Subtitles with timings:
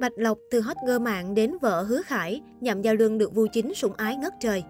[0.00, 3.46] Bạch Lộc từ hot girl mạng đến vợ hứa khải, nhậm giao lương được Vu
[3.52, 4.62] Chính sủng ái ngất trời.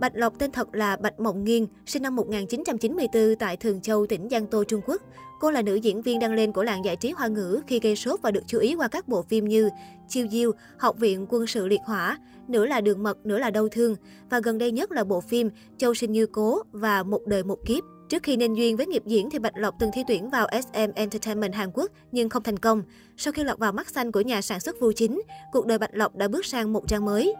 [0.00, 4.28] Bạch Lộc tên thật là Bạch Mộng Nghiên, sinh năm 1994 tại Thường Châu, tỉnh
[4.30, 5.02] Giang Tô, Trung Quốc.
[5.40, 7.96] Cô là nữ diễn viên đăng lên của làng giải trí hoa ngữ khi gây
[7.96, 9.70] sốt và được chú ý qua các bộ phim như
[10.08, 13.68] Chiêu Diêu, Học viện quân sự liệt hỏa, Nửa là đường mật, nửa là đau
[13.68, 13.96] thương
[14.30, 17.58] và gần đây nhất là bộ phim Châu sinh như cố và Một đời một
[17.66, 17.84] kiếp.
[18.08, 20.90] Trước khi nên duyên với nghiệp diễn thì Bạch Lộc từng thi tuyển vào SM
[20.94, 22.82] Entertainment Hàn Quốc nhưng không thành công.
[23.16, 25.22] Sau khi lọt vào mắt xanh của nhà sản xuất Vu Chính,
[25.52, 27.34] cuộc đời Bạch Lộc đã bước sang một trang mới.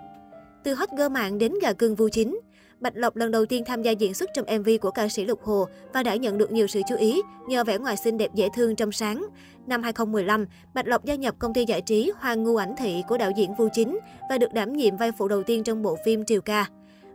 [0.64, 2.38] Từ hot girl mạng đến gà cưng Vu Chính,
[2.80, 5.42] Bạch Lộc lần đầu tiên tham gia diễn xuất trong MV của ca sĩ Lục
[5.42, 8.48] Hồ và đã nhận được nhiều sự chú ý nhờ vẻ ngoài xinh đẹp dễ
[8.54, 9.26] thương trong sáng.
[9.66, 13.18] Năm 2015, Bạch Lộc gia nhập công ty giải trí Hoàng Ngu Ảnh Thị của
[13.18, 13.98] đạo diễn Vu Chính
[14.30, 16.66] và được đảm nhiệm vai phụ đầu tiên trong bộ phim Triều Ca.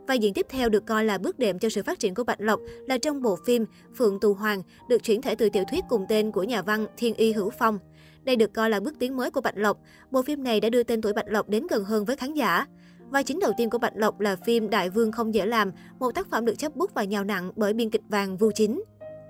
[0.06, 2.40] Vai diễn tiếp theo được coi là bước đệm cho sự phát triển của Bạch
[2.40, 6.06] Lộc là trong bộ phim Phượng Tù Hoàng, được chuyển thể từ tiểu thuyết cùng
[6.08, 7.78] tên của nhà văn Thiên Y Hữu Phong.
[8.24, 9.78] Đây được coi là bước tiến mới của Bạch Lộc.
[10.10, 12.66] Bộ phim này đã đưa tên tuổi Bạch Lộc đến gần hơn với khán giả.
[13.10, 16.14] Vai chính đầu tiên của Bạch Lộc là phim Đại Vương không dễ làm, một
[16.14, 18.82] tác phẩm được chấp bút và nhào nặng bởi biên kịch vàng Vu Chính.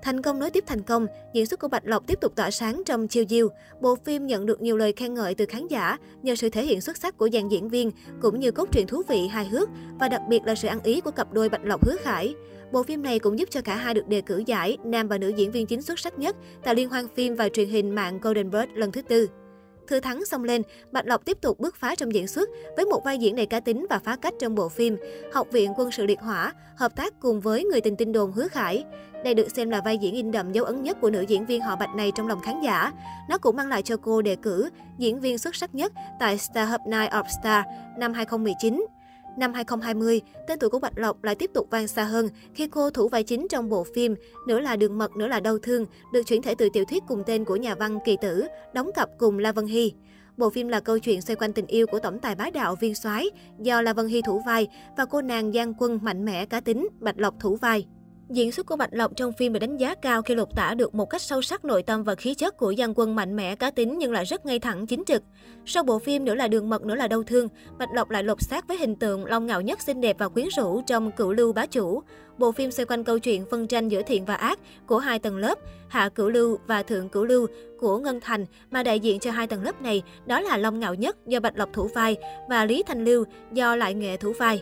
[0.03, 2.81] Thành công nối tiếp thành công, diễn xuất của Bạch Lộc tiếp tục tỏa sáng
[2.85, 3.47] trong Chiêu Diêu.
[3.81, 6.81] Bộ phim nhận được nhiều lời khen ngợi từ khán giả nhờ sự thể hiện
[6.81, 10.09] xuất sắc của dàn diễn viên, cũng như cốt truyện thú vị, hài hước và
[10.09, 12.35] đặc biệt là sự ăn ý của cặp đôi Bạch Lộc Hứa Khải.
[12.71, 15.29] Bộ phim này cũng giúp cho cả hai được đề cử giải nam và nữ
[15.29, 18.51] diễn viên chính xuất sắc nhất tại liên hoan phim và truyền hình mạng Golden
[18.51, 19.29] Bird lần thứ tư.
[19.87, 23.01] Thư thắng xông lên, Bạch Lộc tiếp tục bước phá trong diễn xuất với một
[23.05, 24.97] vai diễn đầy cá tính và phá cách trong bộ phim
[25.33, 28.47] Học viện quân sự liệt hỏa, hợp tác cùng với người tình tin đồn Hứa
[28.47, 28.83] Khải.
[29.23, 31.61] Đây được xem là vai diễn in đậm dấu ấn nhất của nữ diễn viên
[31.61, 32.91] họ Bạch này trong lòng khán giả.
[33.29, 36.69] Nó cũng mang lại cho cô đề cử diễn viên xuất sắc nhất tại Star
[36.69, 37.65] Hub Night of Star
[37.97, 38.85] năm 2019.
[39.37, 42.89] Năm 2020, tên tuổi của Bạch Lộc lại tiếp tục vang xa hơn khi cô
[42.89, 44.15] thủ vai chính trong bộ phim
[44.47, 47.23] Nửa là đường mật, nửa là đau thương, được chuyển thể từ tiểu thuyết cùng
[47.25, 49.93] tên của nhà văn Kỳ Tử, đóng cặp cùng La Vân Hy.
[50.37, 52.95] Bộ phim là câu chuyện xoay quanh tình yêu của tổng tài bá đạo viên
[52.95, 56.59] soái do La Vân Hy thủ vai và cô nàng Giang Quân mạnh mẽ cá
[56.59, 57.85] tính Bạch Lộc thủ vai.
[58.29, 60.95] Diễn xuất của Bạch Lộc trong phim được đánh giá cao khi lột tả được
[60.95, 63.71] một cách sâu sắc nội tâm và khí chất của Giang Quân mạnh mẽ cá
[63.71, 65.23] tính nhưng lại rất ngay thẳng chính trực.
[65.65, 67.47] Sau bộ phim nữa là đường mật nữa là đau thương,
[67.77, 70.47] Bạch Lộc lại lột xác với hình tượng long ngạo nhất xinh đẹp và quyến
[70.57, 72.03] rũ trong Cửu Lưu bá chủ.
[72.37, 75.37] Bộ phim xoay quanh câu chuyện phân tranh giữa thiện và ác của hai tầng
[75.37, 77.47] lớp, Hạ Cửu Lưu và Thượng Cửu Lưu
[77.79, 80.93] của Ngân Thành mà đại diện cho hai tầng lớp này đó là Long Ngạo
[80.93, 82.15] Nhất do Bạch Lộc thủ vai
[82.49, 84.61] và Lý Thanh Lưu do Lại Nghệ thủ vai.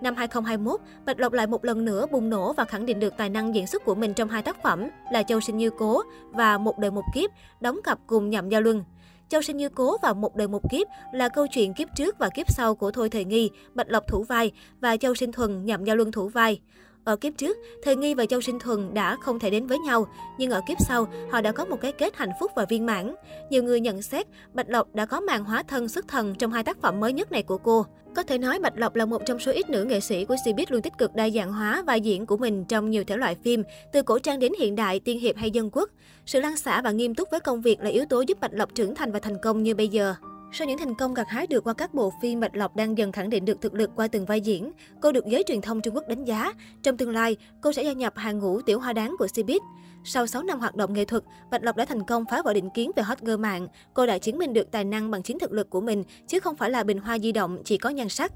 [0.00, 3.28] Năm 2021, Bạch Lộc lại một lần nữa bùng nổ và khẳng định được tài
[3.28, 6.58] năng diễn xuất của mình trong hai tác phẩm là Châu Sinh Như Cố và
[6.58, 7.30] Một đời một kiếp,
[7.60, 8.84] đóng cặp cùng Nhậm Giao Luân.
[9.28, 12.28] Châu Sinh Như Cố và Một đời một kiếp là câu chuyện kiếp trước và
[12.28, 15.84] kiếp sau của Thôi Thời Nghi, Bạch Lộc thủ vai và Châu Sinh Thuần, Nhậm
[15.84, 16.60] Giao Luân thủ vai.
[17.06, 20.08] Ở kiếp trước, Thời Nghi và Châu Sinh Thuần đã không thể đến với nhau,
[20.38, 23.14] nhưng ở kiếp sau, họ đã có một cái kết hạnh phúc và viên mãn.
[23.50, 26.64] Nhiều người nhận xét, Bạch Lộc đã có màn hóa thân xuất thần trong hai
[26.64, 27.86] tác phẩm mới nhất này của cô.
[28.14, 30.66] Có thể nói Bạch Lộc là một trong số ít nữ nghệ sĩ của Cbiz
[30.68, 33.62] luôn tích cực đa dạng hóa vai diễn của mình trong nhiều thể loại phim,
[33.92, 35.90] từ cổ trang đến hiện đại, tiên hiệp hay dân quốc.
[36.26, 38.74] Sự lăng xả và nghiêm túc với công việc là yếu tố giúp Bạch Lộc
[38.74, 40.14] trưởng thành và thành công như bây giờ.
[40.52, 43.12] Sau những thành công gặt hái được qua các bộ phim, Bạch Lộc đang dần
[43.12, 44.72] khẳng định được thực lực qua từng vai diễn.
[45.00, 46.52] Cô được giới truyền thông Trung Quốc đánh giá.
[46.82, 49.60] Trong tương lai, cô sẽ gia nhập hàng ngũ tiểu hoa đáng của Cbiz.
[50.04, 52.70] Sau 6 năm hoạt động nghệ thuật, Bạch Lộc đã thành công phá vỡ định
[52.74, 53.68] kiến về hot girl mạng.
[53.94, 56.56] Cô đã chứng minh được tài năng bằng chính thực lực của mình, chứ không
[56.56, 58.32] phải là bình hoa di động chỉ có nhan sắc.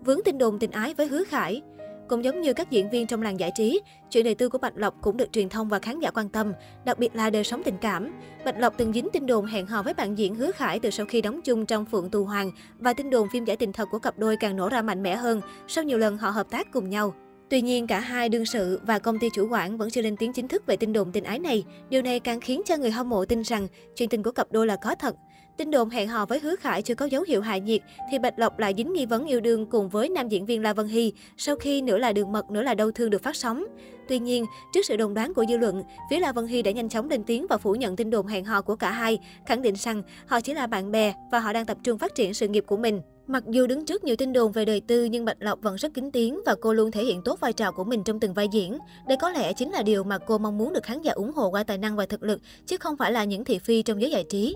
[0.00, 1.62] Vướng tin đồn tình ái với Hứa Khải
[2.10, 4.76] cũng giống như các diễn viên trong làng giải trí, chuyện đời tư của Bạch
[4.76, 6.52] Lộc cũng được truyền thông và khán giả quan tâm,
[6.84, 8.12] đặc biệt là đời sống tình cảm.
[8.44, 11.06] Bạch Lộc từng dính tin đồn hẹn hò với bạn diễn Hứa Khải từ sau
[11.06, 13.98] khi đóng chung trong Phượng Tù Hoàng và tin đồn phim giải tình thật của
[13.98, 16.90] cặp đôi càng nổ ra mạnh mẽ hơn sau nhiều lần họ hợp tác cùng
[16.90, 17.14] nhau.
[17.50, 20.32] Tuy nhiên, cả hai đương sự và công ty chủ quản vẫn chưa lên tiếng
[20.32, 21.64] chính thức về tin đồn tình ái này.
[21.88, 24.66] Điều này càng khiến cho người hâm mộ tin rằng chuyện tình của cặp đôi
[24.66, 25.14] là có thật.
[25.56, 27.80] Tin đồn hẹn hò với Hứa Khải chưa có dấu hiệu hạ nhiệt,
[28.10, 30.72] thì Bạch Lộc lại dính nghi vấn yêu đương cùng với nam diễn viên La
[30.72, 33.64] Vân Hy sau khi nửa là đường mật, nửa là đau thương được phát sóng.
[34.08, 36.88] Tuy nhiên, trước sự đồn đoán của dư luận, phía La Vân Hy đã nhanh
[36.88, 39.74] chóng lên tiếng và phủ nhận tin đồn hẹn hò của cả hai, khẳng định
[39.74, 42.64] rằng họ chỉ là bạn bè và họ đang tập trung phát triển sự nghiệp
[42.66, 43.00] của mình.
[43.26, 45.94] Mặc dù đứng trước nhiều tin đồn về đời tư nhưng Bạch Lộc vẫn rất
[45.94, 48.48] kín tiếng và cô luôn thể hiện tốt vai trò của mình trong từng vai
[48.52, 48.78] diễn.
[49.08, 51.50] Đây có lẽ chính là điều mà cô mong muốn được khán giả ủng hộ
[51.50, 54.10] qua tài năng và thực lực, chứ không phải là những thị phi trong giới
[54.10, 54.54] giải trí.